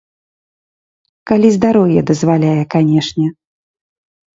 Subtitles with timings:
[1.33, 3.27] Калі здароўе дазваляе, канешне.